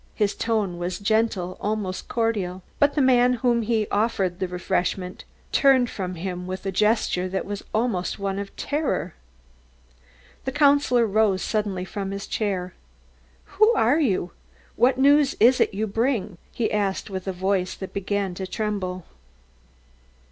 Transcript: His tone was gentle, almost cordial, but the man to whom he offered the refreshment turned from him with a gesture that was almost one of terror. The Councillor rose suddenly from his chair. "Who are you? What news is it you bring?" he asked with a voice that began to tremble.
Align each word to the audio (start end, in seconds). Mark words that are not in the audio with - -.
His 0.15 0.33
tone 0.33 0.79
was 0.79 0.97
gentle, 0.97 1.57
almost 1.61 2.07
cordial, 2.07 2.63
but 2.79 2.95
the 2.95 3.03
man 3.03 3.33
to 3.33 3.37
whom 3.37 3.61
he 3.61 3.85
offered 3.91 4.39
the 4.39 4.47
refreshment 4.47 5.25
turned 5.51 5.91
from 5.91 6.15
him 6.15 6.47
with 6.47 6.65
a 6.65 6.71
gesture 6.71 7.29
that 7.29 7.45
was 7.45 7.63
almost 7.71 8.17
one 8.17 8.39
of 8.39 8.55
terror. 8.55 9.13
The 10.45 10.53
Councillor 10.53 11.05
rose 11.05 11.43
suddenly 11.43 11.85
from 11.85 12.09
his 12.09 12.25
chair. 12.25 12.73
"Who 13.45 13.71
are 13.75 13.99
you? 13.99 14.31
What 14.75 14.97
news 14.97 15.35
is 15.39 15.61
it 15.61 15.71
you 15.71 15.85
bring?" 15.85 16.39
he 16.51 16.71
asked 16.73 17.11
with 17.11 17.27
a 17.27 17.31
voice 17.31 17.75
that 17.75 17.93
began 17.93 18.33
to 18.33 18.47
tremble. 18.47 19.05